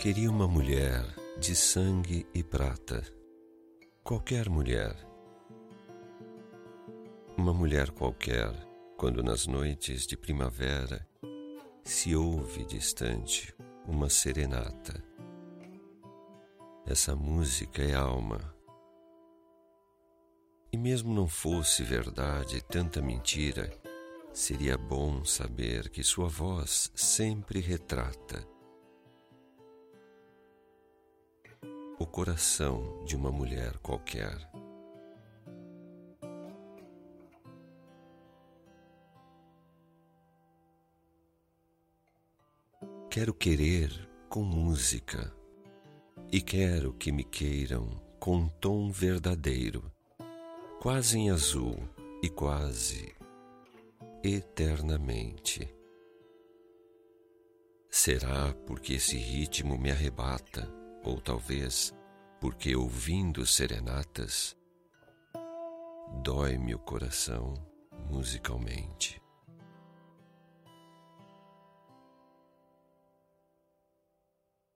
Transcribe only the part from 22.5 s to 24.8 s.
tanta mentira, seria